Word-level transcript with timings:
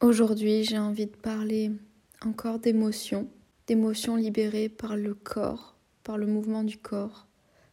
Aujourd'hui, 0.00 0.64
j'ai 0.64 0.78
envie 0.78 1.04
de 1.04 1.16
parler 1.16 1.70
encore 2.24 2.58
d'émotions, 2.58 3.28
d'émotions 3.66 4.16
libérées 4.16 4.70
par 4.70 4.96
le 4.96 5.12
corps, 5.12 5.76
par 6.04 6.16
le 6.16 6.26
mouvement 6.26 6.64
du 6.64 6.78
corps, 6.78 7.26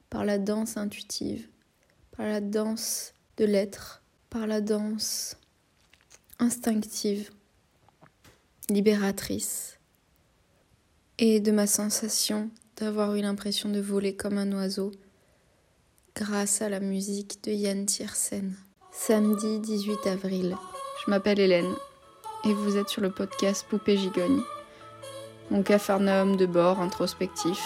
par 0.10 0.26
la 0.26 0.38
danse 0.38 0.76
intuitive, 0.76 1.48
par 2.12 2.26
la 2.26 2.42
danse 2.42 3.14
de 3.38 3.46
l'être, 3.46 4.04
par 4.30 4.46
la 4.46 4.60
danse 4.60 5.38
instinctive, 6.38 7.32
libératrice, 8.70 9.80
et 11.20 11.40
de 11.40 11.52
ma 11.54 11.66
sensation 11.66 12.50
d'avoir 12.76 13.16
eu 13.16 13.22
l'impression 13.22 13.70
de 13.70 13.80
voler 13.80 14.18
comme 14.18 14.38
un 14.38 14.52
oiseau 14.52 14.92
grâce 16.14 16.62
à 16.62 16.68
la 16.68 16.82
musique 16.82 17.42
de 17.46 17.54
Yann 17.54 17.86
Tiersen. 17.86 18.54
Samedi 18.92 19.62
18 19.62 20.08
avril. 20.08 20.58
Je 21.06 21.10
m'appelle 21.10 21.40
Hélène 21.40 21.74
et 22.46 22.54
vous 22.54 22.78
êtes 22.78 22.90
sur 22.90 23.02
le 23.02 23.10
podcast 23.10 23.66
Poupée 23.70 23.98
Gigogne, 23.98 24.42
mon 25.50 25.64
capharnaüm 25.64 26.36
de 26.36 26.46
bord 26.46 26.80
introspectif 26.80 27.62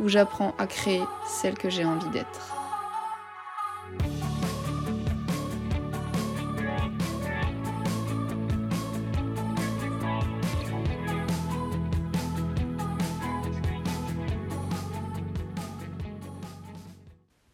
où 0.00 0.08
j'apprends 0.08 0.54
à 0.58 0.66
créer 0.66 1.02
celle 1.26 1.56
que 1.56 1.70
j'ai 1.70 1.84
envie 1.84 2.10
d'être. 2.10 2.54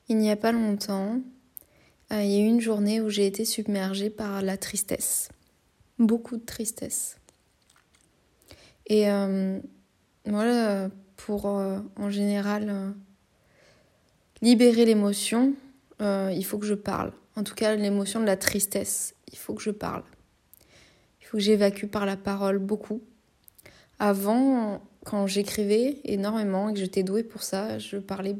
Il 0.08 0.18
n'y 0.18 0.30
a 0.30 0.36
pas 0.36 0.52
longtemps, 0.52 1.20
euh, 2.12 2.22
il 2.22 2.30
y 2.30 2.36
a 2.36 2.40
eu 2.40 2.46
une 2.46 2.60
journée 2.60 3.00
où 3.00 3.08
j'ai 3.08 3.26
été 3.26 3.46
submergée 3.46 4.10
par 4.10 4.42
la 4.42 4.58
tristesse. 4.58 5.30
Beaucoup 5.98 6.36
de 6.36 6.44
tristesse. 6.44 7.18
Et 8.86 9.10
euh, 9.10 9.60
voilà, 10.24 10.90
pour 11.16 11.46
euh, 11.46 11.78
en 11.96 12.10
général 12.10 12.94
libérer 14.40 14.84
l'émotion, 14.84 15.54
il 16.00 16.44
faut 16.44 16.58
que 16.58 16.66
je 16.66 16.74
parle. 16.74 17.12
En 17.36 17.44
tout 17.44 17.54
cas, 17.54 17.76
l'émotion 17.76 18.20
de 18.20 18.26
la 18.26 18.36
tristesse, 18.36 19.14
il 19.30 19.38
faut 19.38 19.54
que 19.54 19.62
je 19.62 19.70
parle. 19.70 20.02
Il 21.20 21.26
faut 21.26 21.36
que 21.36 21.42
j'évacue 21.42 21.86
par 21.86 22.06
la 22.06 22.16
parole 22.16 22.58
beaucoup. 22.58 23.00
Avant, 23.98 24.82
quand 25.04 25.26
j'écrivais 25.26 26.00
énormément 26.04 26.68
et 26.68 26.72
que 26.74 26.80
j'étais 26.80 27.02
douée 27.04 27.22
pour 27.22 27.42
ça, 27.42 27.78
je 27.78 27.96
parlais 27.98 28.36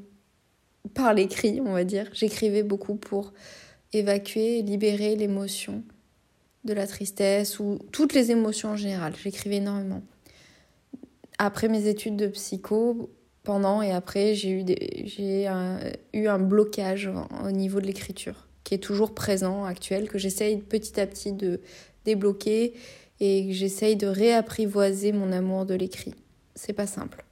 par 0.95 1.15
l'écrit, 1.15 1.61
on 1.61 1.73
va 1.73 1.85
dire. 1.85 2.11
J'écrivais 2.13 2.63
beaucoup 2.63 2.97
pour 2.97 3.33
évacuer, 3.93 4.63
libérer 4.63 5.17
l'émotion 5.17 5.85
de 6.65 6.73
la 6.73 6.87
tristesse 6.87 7.59
ou 7.59 7.79
toutes 7.91 8.15
les 8.15 8.31
émotions 8.31 8.71
en 8.71 8.77
général. 8.77 9.15
J'écrivais 9.23 9.57
énormément. 9.57 10.03
Après 11.39 11.69
mes 11.69 11.89
études 11.89 12.17
de 12.17 12.29
psycho, 12.29 13.11
pendant 13.43 13.83
et 13.83 13.91
après, 13.91 14.35
j'ai 14.35 14.51
eu, 14.51 14.65
j'ai 15.05 15.49
eu 16.13 16.27
un 16.29 16.39
blocage 16.39 17.11
au 17.45 17.51
niveau 17.51 17.81
de 17.81 17.87
l'écriture 17.87 18.47
qui 18.65 18.75
est 18.75 18.79
toujours 18.79 19.15
présent, 19.15 19.65
actuel, 19.65 20.09
que 20.09 20.19
j'essaye 20.19 20.59
petit 20.59 21.01
à 21.01 21.07
petit 21.07 21.33
de 21.33 21.61
débloquer 22.05 22.75
et 23.21 23.53
j'essaye 23.53 23.97
de 23.97 24.07
réapprivoiser 24.07 25.13
mon 25.13 25.33
amour 25.33 25.67
de 25.67 25.75
l'écrit. 25.75 26.15
C'est 26.55 26.73
pas 26.73 26.87
simple. 26.87 27.25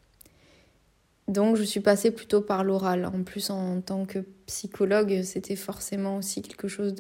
Donc 1.31 1.55
je 1.55 1.63
suis 1.63 1.79
passée 1.79 2.11
plutôt 2.11 2.41
par 2.41 2.65
l'oral. 2.65 3.07
En 3.07 3.23
plus, 3.23 3.51
en 3.51 3.81
tant 3.81 4.05
que 4.05 4.19
psychologue, 4.47 5.23
c'était 5.23 5.55
forcément 5.55 6.17
aussi 6.17 6.43
quelque 6.43 6.67
chose 6.67 6.93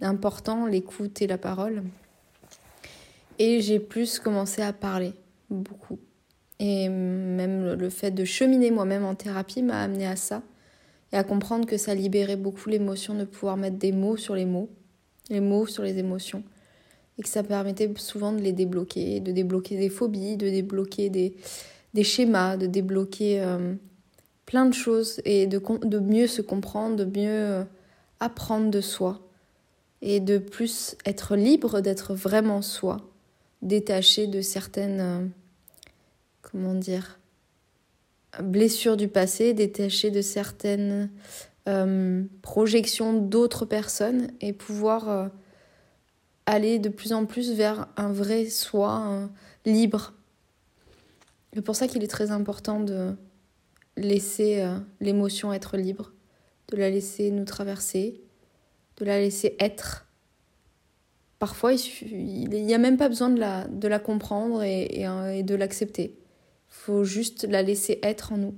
d'important, 0.00 0.64
l'écoute 0.64 1.20
et 1.20 1.26
la 1.26 1.36
parole. 1.36 1.82
Et 3.38 3.60
j'ai 3.60 3.78
plus 3.78 4.18
commencé 4.18 4.62
à 4.62 4.72
parler, 4.72 5.12
beaucoup. 5.50 5.98
Et 6.58 6.88
même 6.88 7.74
le 7.74 7.90
fait 7.90 8.10
de 8.10 8.24
cheminer 8.24 8.70
moi-même 8.70 9.04
en 9.04 9.14
thérapie 9.14 9.62
m'a 9.62 9.82
amené 9.82 10.06
à 10.06 10.16
ça 10.16 10.42
et 11.12 11.16
à 11.16 11.22
comprendre 11.22 11.66
que 11.66 11.76
ça 11.76 11.94
libérait 11.94 12.36
beaucoup 12.36 12.70
l'émotion 12.70 13.14
de 13.14 13.24
pouvoir 13.24 13.58
mettre 13.58 13.76
des 13.76 13.92
mots 13.92 14.16
sur 14.16 14.34
les 14.34 14.46
mots, 14.46 14.70
les 15.28 15.40
mots 15.40 15.66
sur 15.66 15.82
les 15.82 15.98
émotions, 15.98 16.42
et 17.18 17.22
que 17.22 17.28
ça 17.28 17.42
permettait 17.42 17.92
souvent 17.96 18.32
de 18.32 18.40
les 18.40 18.52
débloquer, 18.52 19.20
de 19.20 19.30
débloquer 19.30 19.76
des 19.76 19.90
phobies, 19.90 20.38
de 20.38 20.48
débloquer 20.48 21.10
des, 21.10 21.36
des 21.94 22.04
schémas, 22.04 22.56
de 22.56 22.66
débloquer 22.66 23.40
euh, 23.40 23.74
plein 24.46 24.66
de 24.66 24.74
choses 24.74 25.20
et 25.24 25.46
de, 25.46 25.60
de, 25.84 25.98
mieux 25.98 26.26
se 26.26 26.42
comprendre, 26.42 26.96
de 26.96 27.04
mieux 27.04 27.28
euh, 27.28 27.64
apprendre 28.20 28.70
de 28.70 28.80
soi 28.80 29.20
et 30.00 30.20
de 30.20 30.38
plus 30.38 30.96
être 31.04 31.34
libre 31.34 31.80
d'être 31.80 32.14
vraiment 32.14 32.62
soi, 32.62 32.98
détaché 33.62 34.26
de 34.26 34.40
certaines, 34.40 35.00
euh, 35.00 35.26
comment 36.42 36.74
dire, 36.74 37.18
blessures 38.42 38.96
du 38.96 39.08
passé, 39.08 39.54
détaché 39.54 40.10
de 40.10 40.20
certaines 40.20 41.10
projections 42.40 43.12
d'autres 43.12 43.66
personnes 43.66 44.28
et 44.40 44.54
pouvoir 44.54 45.30
aller 46.46 46.78
de 46.78 46.88
plus 46.88 47.12
en 47.12 47.26
plus 47.26 47.52
vers 47.52 47.88
un 47.98 48.10
vrai 48.10 48.46
soi 48.46 49.28
libre 49.66 50.14
c'est 51.54 51.62
pour 51.62 51.76
ça 51.76 51.88
qu'il 51.88 52.02
est 52.04 52.08
très 52.08 52.30
important 52.30 52.80
de 52.80 53.14
laisser 53.96 54.60
euh, 54.60 54.78
l'émotion 55.00 55.52
être 55.52 55.76
libre, 55.76 56.12
de 56.68 56.76
la 56.76 56.90
laisser 56.90 57.30
nous 57.30 57.44
traverser, 57.44 58.20
de 58.98 59.04
la 59.04 59.18
laisser 59.18 59.56
être. 59.58 60.06
Parfois, 61.38 61.72
il 61.72 62.48
n'y 62.48 62.74
a 62.74 62.78
même 62.78 62.96
pas 62.96 63.08
besoin 63.08 63.30
de 63.30 63.88
la, 63.88 63.98
comprendre 63.98 64.60
euh, 64.60 65.30
et 65.30 65.42
de 65.42 65.54
l'accepter. 65.54 66.16
Il 66.70 66.74
faut 66.74 67.04
juste 67.04 67.44
la 67.44 67.62
laisser 67.62 67.98
être 68.02 68.32
en 68.32 68.38
nous. 68.38 68.54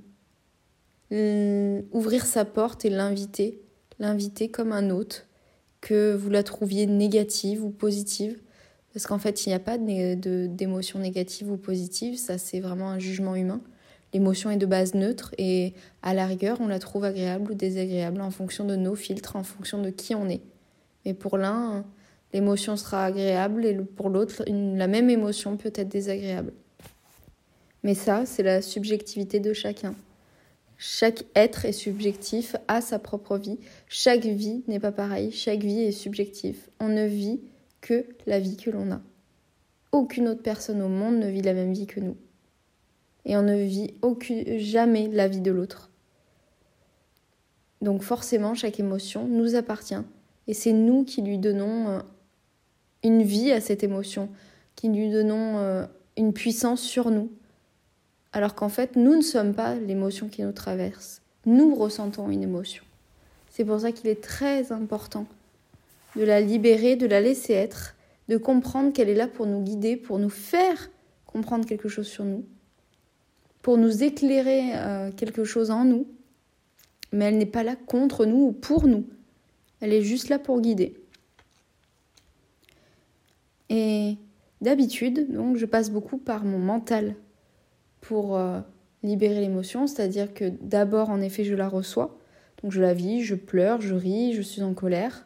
Ouvrir 1.91 2.25
sa 2.25 2.45
porte 2.45 2.85
et 2.85 2.89
l'inviter, 2.89 3.61
l'inviter 3.99 4.49
comme 4.49 4.71
un 4.71 4.89
hôte, 4.89 5.27
que 5.81 6.13
vous 6.15 6.29
la 6.29 6.43
trouviez 6.43 6.85
négative 6.85 7.63
ou 7.63 7.69
positive, 7.69 8.39
parce 8.93 9.07
qu'en 9.07 9.19
fait, 9.19 9.45
il 9.45 9.49
n'y 9.49 9.55
a 9.55 9.59
pas 9.59 9.77
d'émotion 9.77 10.99
négative 10.99 11.51
ou 11.51 11.57
positive, 11.57 12.17
ça 12.17 12.37
c'est 12.37 12.59
vraiment 12.59 12.89
un 12.89 12.99
jugement 12.99 13.35
humain. 13.35 13.61
L'émotion 14.13 14.51
est 14.51 14.57
de 14.57 14.65
base 14.65 14.93
neutre 14.93 15.33
et 15.37 15.73
à 16.01 16.13
la 16.13 16.25
rigueur, 16.25 16.59
on 16.59 16.67
la 16.67 16.79
trouve 16.79 17.05
agréable 17.05 17.51
ou 17.51 17.55
désagréable 17.55 18.19
en 18.19 18.31
fonction 18.31 18.65
de 18.65 18.75
nos 18.75 18.95
filtres, 18.95 19.37
en 19.37 19.43
fonction 19.43 19.81
de 19.81 19.89
qui 19.89 20.15
on 20.15 20.27
est. 20.27 20.41
Mais 21.05 21.13
pour 21.13 21.37
l'un, 21.37 21.85
l'émotion 22.33 22.75
sera 22.75 23.05
agréable 23.05 23.65
et 23.65 23.75
pour 23.75 24.09
l'autre, 24.09 24.43
la 24.47 24.87
même 24.87 25.09
émotion 25.09 25.55
peut 25.55 25.71
être 25.73 25.87
désagréable. 25.87 26.51
Mais 27.83 27.95
ça, 27.95 28.25
c'est 28.25 28.43
la 28.43 28.61
subjectivité 28.61 29.39
de 29.39 29.53
chacun. 29.53 29.95
Chaque 30.77 31.23
être 31.35 31.65
est 31.65 31.71
subjectif, 31.71 32.55
a 32.67 32.81
sa 32.81 32.99
propre 32.99 33.37
vie. 33.37 33.59
Chaque 33.87 34.25
vie 34.25 34.63
n'est 34.67 34.79
pas 34.79 34.91
pareille, 34.91 35.31
chaque 35.31 35.63
vie 35.63 35.81
est 35.81 35.91
subjective. 35.91 36.57
On 36.79 36.89
ne 36.89 37.05
vit 37.05 37.39
que 37.81 38.05
la 38.25 38.39
vie 38.39 38.57
que 38.57 38.69
l'on 38.69 38.91
a. 38.91 39.01
Aucune 39.91 40.29
autre 40.29 40.41
personne 40.41 40.81
au 40.81 40.87
monde 40.87 41.17
ne 41.17 41.27
vit 41.27 41.41
la 41.41 41.53
même 41.53 41.73
vie 41.73 41.87
que 41.87 41.99
nous. 41.99 42.15
Et 43.25 43.35
on 43.35 43.41
ne 43.41 43.55
vit 43.55 43.93
jamais 44.59 45.07
la 45.07 45.27
vie 45.27 45.41
de 45.41 45.51
l'autre. 45.51 45.91
Donc 47.81 48.03
forcément, 48.03 48.55
chaque 48.55 48.79
émotion 48.79 49.27
nous 49.27 49.55
appartient. 49.55 50.01
Et 50.47 50.53
c'est 50.53 50.73
nous 50.73 51.03
qui 51.03 51.21
lui 51.21 51.37
donnons 51.37 51.89
euh, 51.89 51.99
une 53.03 53.23
vie 53.23 53.51
à 53.51 53.59
cette 53.59 53.83
émotion, 53.83 54.29
qui 54.75 54.89
lui 54.89 55.09
donnons 55.09 55.57
euh, 55.57 55.85
une 56.17 56.33
puissance 56.33 56.81
sur 56.81 57.11
nous. 57.11 57.31
Alors 58.33 58.55
qu'en 58.55 58.69
fait, 58.69 58.95
nous 58.95 59.15
ne 59.15 59.21
sommes 59.21 59.53
pas 59.53 59.75
l'émotion 59.75 60.29
qui 60.29 60.43
nous 60.43 60.51
traverse. 60.51 61.21
Nous 61.45 61.75
ressentons 61.75 62.29
une 62.29 62.43
émotion. 62.43 62.83
C'est 63.49 63.65
pour 63.65 63.81
ça 63.81 63.91
qu'il 63.91 64.09
est 64.09 64.23
très 64.23 64.71
important 64.71 65.25
de 66.15 66.23
la 66.23 66.41
libérer, 66.41 66.95
de 66.95 67.07
la 67.07 67.21
laisser 67.21 67.53
être, 67.53 67.95
de 68.27 68.37
comprendre 68.37 68.93
qu'elle 68.93 69.09
est 69.09 69.15
là 69.15 69.27
pour 69.27 69.45
nous 69.45 69.61
guider, 69.61 69.97
pour 69.97 70.19
nous 70.19 70.29
faire 70.29 70.89
comprendre 71.25 71.65
quelque 71.65 71.89
chose 71.89 72.07
sur 72.07 72.25
nous, 72.25 72.45
pour 73.61 73.77
nous 73.77 74.03
éclairer 74.03 74.71
euh, 74.75 75.11
quelque 75.11 75.43
chose 75.43 75.71
en 75.71 75.85
nous, 75.85 76.07
mais 77.11 77.25
elle 77.25 77.37
n'est 77.37 77.45
pas 77.45 77.63
là 77.63 77.75
contre 77.75 78.25
nous 78.25 78.47
ou 78.47 78.51
pour 78.51 78.87
nous. 78.87 79.05
Elle 79.79 79.93
est 79.93 80.01
juste 80.01 80.29
là 80.29 80.39
pour 80.39 80.61
guider. 80.61 80.97
Et 83.69 84.17
d'habitude, 84.59 85.31
donc, 85.31 85.57
je 85.57 85.65
passe 85.65 85.89
beaucoup 85.89 86.17
par 86.17 86.43
mon 86.43 86.59
mental 86.59 87.15
pour 88.01 88.37
euh, 88.37 88.59
libérer 89.03 89.39
l'émotion, 89.39 89.87
c'est-à-dire 89.87 90.33
que 90.33 90.49
d'abord, 90.61 91.09
en 91.09 91.21
effet, 91.21 91.43
je 91.43 91.55
la 91.55 91.69
reçois, 91.69 92.17
donc 92.61 92.71
je 92.71 92.81
la 92.81 92.93
vis, 92.93 93.23
je 93.23 93.35
pleure, 93.35 93.81
je 93.81 93.95
ris, 93.95 94.33
je 94.33 94.41
suis 94.41 94.61
en 94.61 94.73
colère. 94.73 95.25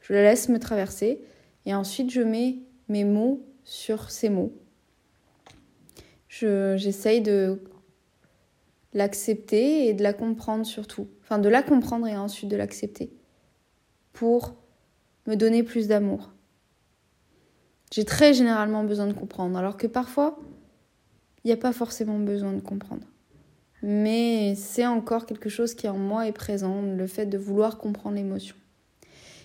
Je 0.00 0.12
la 0.12 0.22
laisse 0.22 0.48
me 0.48 0.58
traverser 0.58 1.22
et 1.66 1.74
ensuite 1.74 2.10
je 2.10 2.22
mets 2.22 2.58
mes 2.88 3.04
mots 3.04 3.46
sur 3.64 4.10
ces 4.10 4.28
mots. 4.28 4.52
J'essaye 6.28 7.20
de 7.20 7.62
l'accepter 8.92 9.88
et 9.88 9.94
de 9.94 10.02
la 10.02 10.12
comprendre 10.12 10.64
surtout. 10.64 11.08
Enfin, 11.22 11.38
de 11.38 11.48
la 11.48 11.62
comprendre 11.62 12.06
et 12.06 12.16
ensuite 12.16 12.50
de 12.50 12.56
l'accepter 12.56 13.12
pour 14.12 14.56
me 15.26 15.36
donner 15.36 15.62
plus 15.62 15.86
d'amour. 15.86 16.32
J'ai 17.92 18.04
très 18.04 18.34
généralement 18.34 18.84
besoin 18.84 19.06
de 19.06 19.12
comprendre, 19.12 19.58
alors 19.58 19.76
que 19.76 19.86
parfois, 19.86 20.38
il 21.42 21.48
n'y 21.48 21.52
a 21.52 21.56
pas 21.56 21.72
forcément 21.72 22.18
besoin 22.18 22.52
de 22.52 22.60
comprendre. 22.60 23.06
Mais 23.82 24.54
c'est 24.54 24.86
encore 24.86 25.26
quelque 25.26 25.48
chose 25.48 25.74
qui 25.74 25.88
en 25.88 25.96
moi 25.96 26.28
est 26.28 26.32
présent, 26.32 26.82
le 26.82 27.06
fait 27.06 27.26
de 27.26 27.38
vouloir 27.38 27.78
comprendre 27.78 28.16
l'émotion. 28.16 28.56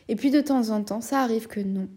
Et 0.08 0.16
puis 0.16 0.32
de 0.32 0.42
temps 0.42 0.70
en 0.70 0.84
temps, 0.84 1.02
ça 1.02 1.22
arrive 1.22 1.48
que 1.48 1.60
non. 1.60 1.88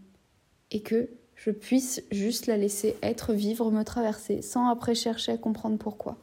Et 0.70 0.80
que 0.80 1.08
je 1.34 1.50
puisse 1.50 2.02
juste 2.10 2.46
la 2.46 2.56
laisser 2.56 2.96
être, 3.02 3.32
vivre, 3.32 3.70
me 3.70 3.84
traverser, 3.84 4.42
sans 4.42 4.68
après 4.68 4.94
chercher 4.94 5.32
à 5.32 5.38
comprendre 5.38 5.78
pourquoi. 5.78 6.16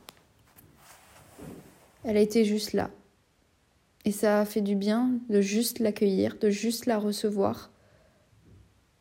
Elle 2.03 2.17
a 2.17 2.21
été 2.21 2.45
juste 2.45 2.73
là. 2.73 2.89
Et 4.03 4.11
ça 4.11 4.41
a 4.41 4.45
fait 4.45 4.61
du 4.61 4.75
bien 4.75 5.11
de 5.29 5.41
juste 5.41 5.79
l'accueillir, 5.79 6.37
de 6.39 6.49
juste 6.49 6.85
la 6.85 6.99
recevoir 6.99 7.71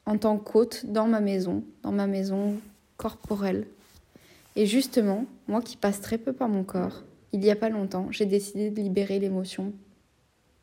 en 0.07 0.19
tant 0.19 0.39
qu'hôte 0.39 0.87
dans 0.87 1.07
ma 1.07 1.21
maison, 1.21 1.65
dans 1.83 1.93
ma 1.93 2.07
maison 2.07 2.57
corporelle. 2.97 3.67
Et 4.57 4.67
justement, 4.67 5.27
moi 5.49 5.61
qui 5.61 5.77
passe 5.77 6.01
très 6.01 6.19
peu 6.19 6.33
par 6.33 6.49
mon 6.49 6.65
corps, 6.65 7.03
il 7.33 7.41
n'y 7.41 7.51
a 7.51 7.57
pas 7.57 7.69
longtemps, 7.69 8.07
j'ai 8.11 8.27
décidé 8.27 8.71
de 8.71 8.81
libérer 8.81 9.19
l'émotion 9.19 9.73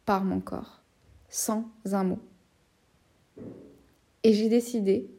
par 0.06 0.24
mon 0.24 0.40
corps, 0.40 0.81
sans 1.32 1.66
un 1.92 2.04
mot. 2.04 2.20
Et 4.24 4.34
j'ai 4.34 4.50
décidé 4.50 5.10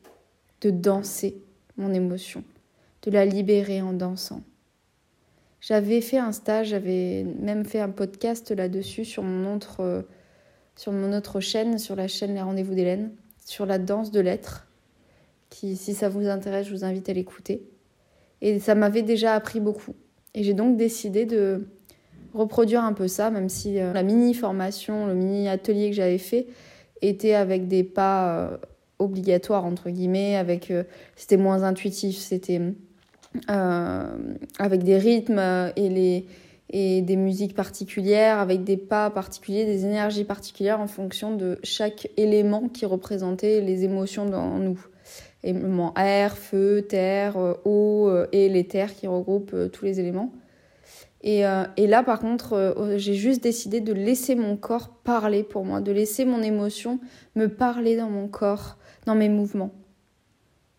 de 0.61 0.71
danser 0.71 1.43
mon 1.77 1.93
émotion, 1.93 2.45
de 3.03 3.11
la 3.11 3.25
libérer 3.25 3.83
en 3.83 3.93
dansant. 3.93 4.43
J'avais 5.61 6.01
fait 6.01 6.19
un 6.19 6.33
stage, 6.33 6.69
j'avais 6.69 7.25
même 7.41 7.65
fait 7.65 7.81
un 7.81 7.89
podcast 7.89 8.53
là-dessus 8.53 9.05
sur 9.05 9.25
mon 9.25 9.57
autre 9.57 10.05
chaîne, 11.41 11.79
sur 11.79 11.97
la 11.97 12.07
chaîne 12.07 12.35
Les 12.35 12.43
Rendez-vous 12.43 12.75
d'Hélène, 12.75 13.13
sur 13.45 13.67
la 13.67 13.79
danse 13.79 14.11
de 14.13 14.21
l'être. 14.21 14.69
Qui, 15.51 15.77
si 15.77 15.95
ça 15.95 16.09
vous 16.09 16.29
intéresse, 16.29 16.67
je 16.67 16.75
vous 16.75 16.85
invite 16.85 17.09
à 17.09 17.13
l'écouter. 17.13 17.63
Et 18.41 18.59
ça 18.59 18.75
m'avait 18.75 19.03
déjà 19.03 19.35
appris 19.35 19.61
beaucoup. 19.61 19.95
Et 20.35 20.43
j'ai 20.43 20.55
donc 20.55 20.77
décidé 20.77 21.27
de 21.27 21.67
reproduire 22.35 22.83
un 22.85 22.93
peu 22.93 23.09
ça, 23.09 23.31
même 23.31 23.49
si 23.49 23.79
euh, 23.79 23.93
la 23.93 24.03
mini 24.03 24.35
formation, 24.35 25.07
le 25.07 25.15
mini 25.15 25.49
atelier 25.49 25.91
que 25.91 25.97
j'avais 25.97 26.19
fait 26.19 26.47
était 27.01 27.35
avec 27.35 27.69
des 27.69 27.85
pas 27.85 28.37
euh, 28.37 28.57
obligatoires 28.99 29.65
entre 29.65 29.91
guillemets, 29.91 30.37
avec 30.37 30.71
euh, 30.71 30.85
c'était 31.17 31.37
moins 31.37 31.63
intuitif, 31.63 32.17
c'était 32.17 32.61
avec 33.49 34.83
des 34.83 34.99
rythmes 34.99 35.73
et 35.75 35.89
les 35.89 36.27
et 36.75 37.03
des 37.03 37.17
musiques 37.17 37.55
particulières, 37.55 38.39
avec 38.39 38.65
des 38.65 38.79
pas 38.79 39.11
particuliers, 39.11 39.67
des 39.67 39.85
énergies 39.85 40.25
particulières 40.25 40.81
en 40.81 40.87
fonction 40.87 41.37
de 41.37 41.59
chaque 41.63 42.09
élément 42.17 42.69
qui 42.69 42.87
représentait 42.87 43.61
les 43.61 43.85
émotions 43.85 44.25
dans 44.25 44.59
nous 44.59 44.79
éléments 45.45 45.93
air, 45.99 46.37
feu, 46.37 46.87
terre, 46.89 47.37
eau 47.65 48.11
et 48.33 48.49
les 48.49 48.65
terres 48.65 48.95
qui 48.95 49.07
regroupent 49.07 49.71
tous 49.71 49.85
les 49.85 50.01
éléments. 50.01 50.33
Et, 51.23 51.45
et 51.77 51.87
là, 51.87 52.03
par 52.03 52.19
contre, 52.19 52.95
j'ai 52.97 53.15
juste 53.15 53.43
décidé 53.43 53.81
de 53.81 53.93
laisser 53.93 54.35
mon 54.35 54.57
corps 54.57 54.89
parler 55.05 55.45
pour 55.45 55.65
moi, 55.65 55.81
de 55.81 55.93
laisser 55.93 56.25
mon 56.25 56.43
émotion 56.43 56.99
me 57.37 57.47
parler 57.47 57.97
dans 57.97 58.11
mon 58.11 58.27
corps, 58.27 58.77
dans 59.07 59.15
mes 59.15 59.29
mouvements. 59.29 59.73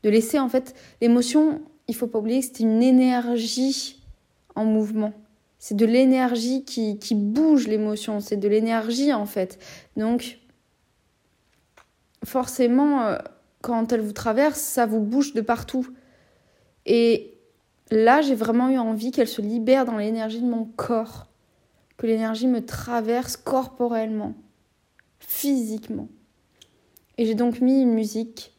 De 0.03 0.09
laisser, 0.09 0.39
en 0.39 0.49
fait, 0.49 0.75
l'émotion, 1.01 1.61
il 1.87 1.95
faut 1.95 2.07
pas 2.07 2.19
oublier 2.19 2.41
que 2.41 2.47
c'est 2.47 2.59
une 2.59 2.83
énergie 2.83 4.03
en 4.55 4.65
mouvement. 4.65 5.13
C'est 5.59 5.77
de 5.77 5.85
l'énergie 5.85 6.65
qui, 6.65 6.99
qui 6.99 7.15
bouge 7.15 7.67
l'émotion, 7.67 8.19
c'est 8.19 8.35
de 8.35 8.49
l'énergie 8.49 9.13
en 9.13 9.25
fait. 9.25 9.59
Donc, 9.95 10.39
forcément, 12.25 13.17
quand 13.61 13.93
elle 13.93 14.01
vous 14.01 14.11
traverse, 14.11 14.59
ça 14.59 14.85
vous 14.85 14.99
bouge 14.99 15.33
de 15.33 15.39
partout. 15.39 15.87
Et 16.85 17.32
là, 17.93 18.21
j'ai 18.21 18.35
vraiment 18.35 18.69
eu 18.69 18.77
envie 18.77 19.11
qu'elle 19.11 19.27
se 19.27 19.41
libère 19.41 19.85
dans 19.85 19.97
l'énergie 19.97 20.41
de 20.41 20.47
mon 20.47 20.65
corps, 20.65 21.27
que 21.97 22.07
l'énergie 22.07 22.47
me 22.47 22.65
traverse 22.65 23.37
corporellement, 23.37 24.33
physiquement. 25.19 26.07
Et 27.17 27.25
j'ai 27.25 27.35
donc 27.35 27.61
mis 27.61 27.81
une 27.81 27.93
musique 27.93 28.53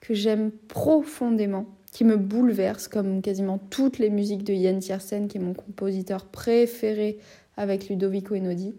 que 0.00 0.14
j'aime 0.14 0.50
profondément, 0.50 1.66
qui 1.92 2.04
me 2.04 2.16
bouleverse, 2.16 2.88
comme 2.88 3.20
quasiment 3.20 3.58
toutes 3.58 3.98
les 3.98 4.08
musiques 4.08 4.44
de 4.44 4.54
Yann 4.54 4.78
Tiersen, 4.78 5.28
qui 5.28 5.36
est 5.36 5.40
mon 5.40 5.52
compositeur 5.52 6.24
préféré 6.24 7.18
avec 7.58 7.90
Ludovico 7.90 8.34
Einaudi, 8.34 8.74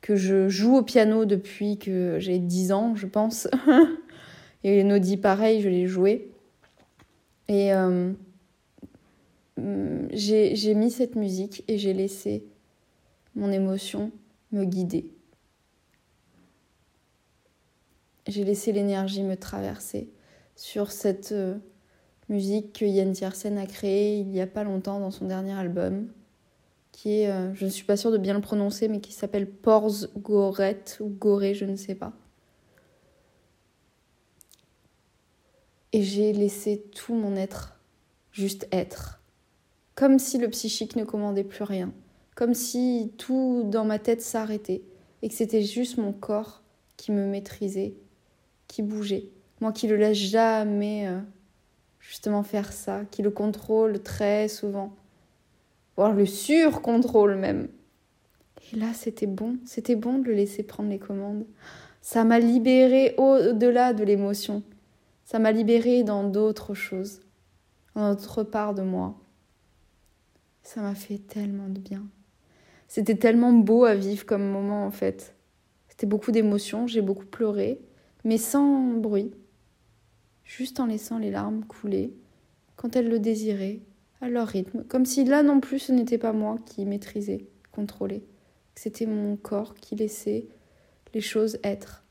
que 0.00 0.16
je 0.16 0.48
joue 0.48 0.76
au 0.76 0.82
piano 0.82 1.24
depuis 1.24 1.78
que 1.78 2.16
j'ai 2.18 2.38
10 2.38 2.72
ans, 2.72 2.96
je 2.96 3.06
pense. 3.06 3.48
Et 4.64 4.82
Nodi, 4.82 5.16
pareil, 5.16 5.60
je 5.60 5.68
l'ai 5.68 5.86
joué. 5.86 6.32
Et 7.46 7.72
euh, 7.72 8.12
j'ai 9.56 10.74
mis 10.74 10.90
cette 10.90 11.16
musique 11.16 11.64
et 11.68 11.78
j'ai 11.78 11.92
laissé 11.92 12.46
mon 13.34 13.50
émotion 13.50 14.12
me 14.52 14.64
guider. 14.64 15.12
J'ai 18.26 18.44
laissé 18.44 18.72
l'énergie 18.72 19.22
me 19.22 19.36
traverser 19.36 20.10
sur 20.56 20.90
cette 20.90 21.32
euh, 21.32 21.56
musique 22.28 22.72
que 22.72 22.84
Yann 22.84 23.12
Tiersen 23.12 23.56
a 23.58 23.66
créée 23.66 24.18
il 24.18 24.28
n'y 24.28 24.40
a 24.40 24.46
pas 24.46 24.64
longtemps 24.64 24.98
dans 24.98 25.10
son 25.10 25.26
dernier 25.26 25.52
album, 25.52 26.08
qui 26.90 27.20
est, 27.20 27.30
euh, 27.30 27.54
je 27.54 27.66
ne 27.66 27.70
suis 27.70 27.84
pas 27.84 27.96
sûre 27.96 28.10
de 28.10 28.18
bien 28.18 28.34
le 28.34 28.40
prononcer, 28.40 28.88
mais 28.88 29.00
qui 29.00 29.12
s'appelle 29.12 29.48
Pors 29.48 30.08
Goret 30.16 30.82
ou 31.00 31.08
Goré, 31.08 31.54
je 31.54 31.66
ne 31.66 31.76
sais 31.76 31.94
pas. 31.94 32.12
Et 35.92 36.02
j'ai 36.02 36.32
laissé 36.32 36.84
tout 36.94 37.14
mon 37.14 37.36
être 37.36 37.78
juste 38.32 38.66
être. 38.72 39.20
Comme 39.96 40.18
si 40.18 40.36
le 40.36 40.48
psychique 40.50 40.94
ne 40.94 41.04
commandait 41.04 41.42
plus 41.42 41.64
rien. 41.64 41.90
Comme 42.34 42.52
si 42.52 43.12
tout 43.16 43.64
dans 43.64 43.86
ma 43.86 43.98
tête 43.98 44.20
s'arrêtait. 44.20 44.82
Et 45.22 45.28
que 45.28 45.34
c'était 45.34 45.62
juste 45.62 45.96
mon 45.96 46.12
corps 46.12 46.62
qui 46.98 47.12
me 47.12 47.26
maîtrisait, 47.26 47.94
qui 48.68 48.82
bougeait. 48.82 49.30
Moi 49.62 49.72
qui 49.72 49.88
le 49.88 49.96
laisse 49.96 50.18
jamais 50.18 51.08
euh, 51.08 51.18
justement 51.98 52.42
faire 52.42 52.74
ça, 52.74 53.00
qui 53.10 53.22
le 53.22 53.30
contrôle 53.30 54.02
très 54.02 54.48
souvent. 54.48 54.94
Voire 55.96 56.12
le 56.12 56.26
surcontrôle 56.26 57.36
même. 57.36 57.68
Et 58.72 58.76
là, 58.76 58.92
c'était 58.92 59.26
bon. 59.26 59.56
C'était 59.64 59.96
bon 59.96 60.18
de 60.18 60.26
le 60.26 60.34
laisser 60.34 60.62
prendre 60.62 60.90
les 60.90 60.98
commandes. 60.98 61.46
Ça 62.02 62.24
m'a 62.24 62.38
libéré 62.38 63.14
au-delà 63.16 63.94
de 63.94 64.04
l'émotion. 64.04 64.62
Ça 65.24 65.38
m'a 65.38 65.52
libérée 65.52 66.02
dans 66.02 66.22
d'autres 66.22 66.74
choses, 66.74 67.20
dans 67.94 68.14
d'autres 68.14 68.42
parts 68.42 68.74
de 68.74 68.82
moi. 68.82 69.16
Ça 70.66 70.80
m'a 70.80 70.96
fait 70.96 71.18
tellement 71.18 71.68
de 71.68 71.78
bien. 71.78 72.02
C'était 72.88 73.14
tellement 73.14 73.52
beau 73.52 73.84
à 73.84 73.94
vivre 73.94 74.26
comme 74.26 74.50
moment 74.50 74.84
en 74.84 74.90
fait. 74.90 75.36
C'était 75.88 76.08
beaucoup 76.08 76.32
d'émotions, 76.32 76.88
j'ai 76.88 77.02
beaucoup 77.02 77.24
pleuré, 77.24 77.80
mais 78.24 78.36
sans 78.36 78.94
bruit, 78.94 79.30
juste 80.42 80.80
en 80.80 80.86
laissant 80.86 81.18
les 81.18 81.30
larmes 81.30 81.64
couler 81.66 82.12
quand 82.74 82.96
elles 82.96 83.08
le 83.08 83.20
désiraient, 83.20 83.78
à 84.20 84.28
leur 84.28 84.48
rythme, 84.48 84.82
comme 84.88 85.06
si 85.06 85.24
là 85.24 85.44
non 85.44 85.60
plus 85.60 85.78
ce 85.78 85.92
n'était 85.92 86.18
pas 86.18 86.32
moi 86.32 86.58
qui 86.66 86.84
maîtrisais, 86.84 87.46
contrôlais, 87.70 88.24
c'était 88.74 89.06
mon 89.06 89.36
corps 89.36 89.76
qui 89.76 89.94
laissait 89.94 90.48
les 91.14 91.20
choses 91.20 91.60
être. 91.62 92.02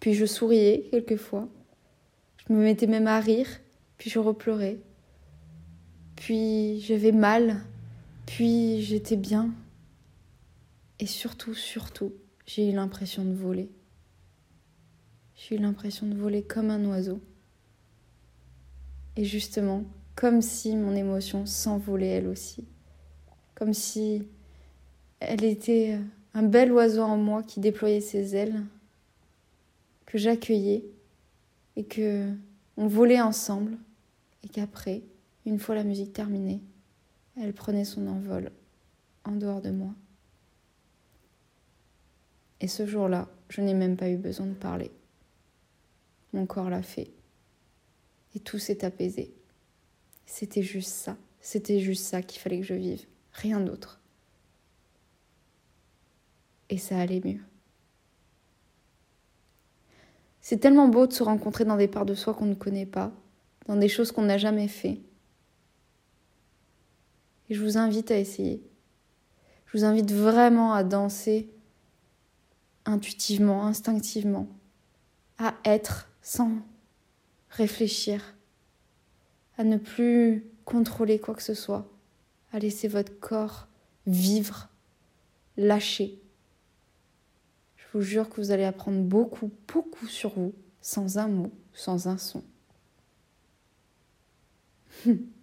Puis 0.00 0.14
je 0.14 0.24
souriais 0.24 0.88
quelquefois, 0.90 1.46
je 2.48 2.54
me 2.54 2.62
mettais 2.62 2.86
même 2.86 3.06
à 3.06 3.20
rire, 3.20 3.48
puis 3.98 4.08
je 4.08 4.18
repleurais. 4.18 4.78
Puis 6.24 6.80
j'avais 6.80 7.12
mal, 7.12 7.60
puis 8.24 8.80
j'étais 8.80 9.16
bien. 9.16 9.52
Et 10.98 11.04
surtout, 11.04 11.52
surtout, 11.52 12.14
j'ai 12.46 12.70
eu 12.70 12.72
l'impression 12.72 13.26
de 13.26 13.34
voler. 13.34 13.68
J'ai 15.36 15.56
eu 15.56 15.58
l'impression 15.58 16.06
de 16.06 16.14
voler 16.14 16.42
comme 16.42 16.70
un 16.70 16.82
oiseau. 16.86 17.20
Et 19.16 19.26
justement, 19.26 19.84
comme 20.14 20.40
si 20.40 20.74
mon 20.76 20.96
émotion 20.96 21.44
s'envolait 21.44 22.06
elle 22.06 22.28
aussi. 22.28 22.64
Comme 23.54 23.74
si 23.74 24.26
elle 25.20 25.44
était 25.44 25.98
un 26.32 26.42
bel 26.42 26.72
oiseau 26.72 27.02
en 27.02 27.18
moi 27.18 27.42
qui 27.42 27.60
déployait 27.60 28.00
ses 28.00 28.34
ailes, 28.34 28.62
que 30.06 30.16
j'accueillais 30.16 30.86
et 31.76 31.84
que 31.84 32.32
on 32.78 32.86
volait 32.86 33.20
ensemble 33.20 33.76
et 34.42 34.48
qu'après, 34.48 35.02
une 35.46 35.58
fois 35.58 35.74
la 35.74 35.84
musique 35.84 36.12
terminée, 36.12 36.60
elle 37.36 37.52
prenait 37.52 37.84
son 37.84 38.06
envol 38.06 38.52
en 39.24 39.32
dehors 39.32 39.60
de 39.60 39.70
moi. 39.70 39.94
Et 42.60 42.68
ce 42.68 42.86
jour-là, 42.86 43.28
je 43.48 43.60
n'ai 43.60 43.74
même 43.74 43.96
pas 43.96 44.08
eu 44.08 44.16
besoin 44.16 44.46
de 44.46 44.54
parler. 44.54 44.90
Mon 46.32 46.46
corps 46.46 46.70
l'a 46.70 46.82
fait. 46.82 47.10
Et 48.34 48.40
tout 48.40 48.58
s'est 48.58 48.84
apaisé. 48.84 49.34
C'était 50.26 50.62
juste 50.62 50.90
ça. 50.90 51.16
C'était 51.40 51.80
juste 51.80 52.04
ça 52.04 52.22
qu'il 52.22 52.40
fallait 52.40 52.60
que 52.60 52.66
je 52.66 52.74
vive. 52.74 53.06
Rien 53.32 53.60
d'autre. 53.60 54.00
Et 56.70 56.78
ça 56.78 56.98
allait 56.98 57.20
mieux. 57.24 57.42
C'est 60.40 60.58
tellement 60.58 60.88
beau 60.88 61.06
de 61.06 61.12
se 61.12 61.22
rencontrer 61.22 61.64
dans 61.64 61.76
des 61.76 61.88
parts 61.88 62.06
de 62.06 62.14
soi 62.14 62.34
qu'on 62.34 62.46
ne 62.46 62.54
connaît 62.54 62.86
pas, 62.86 63.12
dans 63.66 63.76
des 63.76 63.88
choses 63.88 64.12
qu'on 64.12 64.22
n'a 64.24 64.38
jamais 64.38 64.68
fait. 64.68 65.00
Je 67.54 67.62
vous 67.62 67.78
invite 67.78 68.10
à 68.10 68.18
essayer. 68.18 68.60
Je 69.66 69.78
vous 69.78 69.84
invite 69.84 70.10
vraiment 70.10 70.72
à 70.72 70.82
danser 70.82 71.54
intuitivement, 72.84 73.64
instinctivement, 73.64 74.48
à 75.38 75.54
être 75.64 76.10
sans 76.20 76.50
réfléchir, 77.50 78.34
à 79.56 79.62
ne 79.62 79.76
plus 79.76 80.44
contrôler 80.64 81.20
quoi 81.20 81.36
que 81.36 81.44
ce 81.44 81.54
soit, 81.54 81.88
à 82.52 82.58
laisser 82.58 82.88
votre 82.88 83.20
corps 83.20 83.68
vivre, 84.04 84.68
lâcher. 85.56 86.20
Je 87.76 87.84
vous 87.92 88.02
jure 88.02 88.28
que 88.30 88.40
vous 88.40 88.50
allez 88.50 88.64
apprendre 88.64 89.00
beaucoup, 89.00 89.52
beaucoup 89.72 90.08
sur 90.08 90.30
vous, 90.30 90.54
sans 90.80 91.18
un 91.18 91.28
mot, 91.28 91.52
sans 91.72 92.08
un 92.08 92.18
son. 92.18 92.42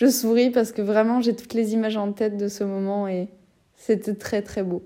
Je 0.00 0.06
souris 0.06 0.48
parce 0.48 0.72
que 0.72 0.80
vraiment 0.80 1.20
j'ai 1.20 1.36
toutes 1.36 1.52
les 1.52 1.74
images 1.74 1.98
en 1.98 2.12
tête 2.12 2.38
de 2.38 2.48
ce 2.48 2.64
moment 2.64 3.06
et 3.06 3.28
c'était 3.76 4.14
très 4.14 4.40
très 4.40 4.62
beau. 4.62 4.82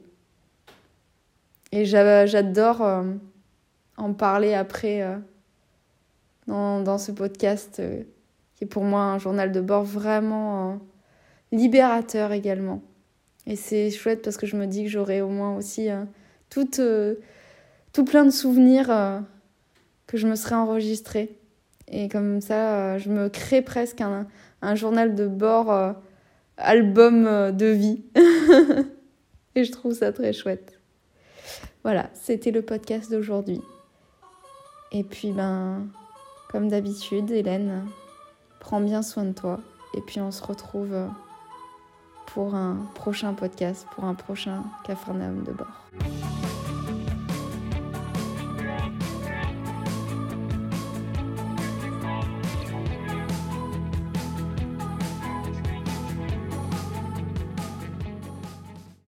Et 1.70 1.84
j'adore 1.84 2.82
euh, 2.82 3.04
en 3.96 4.12
parler 4.12 4.54
après 4.54 5.02
euh, 5.02 5.16
dans, 6.48 6.98
ce 6.98 7.12
podcast 7.12 7.78
euh, 7.78 8.02
qui 8.56 8.64
est 8.64 8.66
pour 8.66 8.82
moi 8.82 9.02
un 9.02 9.18
journal 9.18 9.52
de 9.52 9.60
bord 9.60 9.84
vraiment 9.84 10.80
libérateur 11.52 12.32
également. 12.32 12.82
Et 13.46 13.54
c'est 13.54 13.92
chouette 13.92 14.20
parce 14.20 14.36
que 14.36 14.48
je 14.48 14.56
me 14.56 14.66
dis 14.66 14.82
que 14.82 14.90
j'aurai 14.90 15.22
au 15.22 15.28
moins 15.28 15.56
aussi 15.56 15.90
tout, 16.50 16.68
tout 17.92 18.04
plein 18.04 18.24
de 18.24 18.30
souvenirs 18.30 18.88
que 20.08 20.16
je 20.16 20.26
me 20.26 20.34
serais 20.34 20.56
enregistrés. 20.56 21.38
Et 21.86 22.08
comme 22.08 22.40
ça, 22.40 22.98
je 22.98 23.10
me 23.10 23.28
crée 23.28 23.62
presque 23.62 24.00
un, 24.00 24.26
un 24.64 24.74
journal 24.74 25.14
de 25.14 25.26
bord, 25.26 25.70
euh, 25.70 25.92
album 26.56 27.26
euh, 27.26 27.52
de 27.52 27.66
vie. 27.66 28.02
Et 29.54 29.64
je 29.64 29.72
trouve 29.72 29.92
ça 29.92 30.12
très 30.12 30.32
chouette. 30.32 30.80
Voilà, 31.84 32.10
c'était 32.14 32.50
le 32.50 32.62
podcast 32.62 33.10
d'aujourd'hui. 33.10 33.60
Et 34.90 35.04
puis, 35.04 35.32
ben, 35.32 35.86
comme 36.50 36.68
d'habitude, 36.68 37.30
Hélène, 37.30 37.86
prends 38.58 38.80
bien 38.80 39.02
soin 39.02 39.24
de 39.24 39.32
toi. 39.32 39.60
Et 39.96 40.00
puis, 40.00 40.20
on 40.20 40.30
se 40.30 40.42
retrouve 40.42 40.96
pour 42.26 42.54
un 42.54 42.78
prochain 42.94 43.34
podcast, 43.34 43.86
pour 43.94 44.04
un 44.04 44.14
prochain 44.14 44.64
Cafarnaum 44.84 45.44
de 45.44 45.52
bord. 45.52 45.88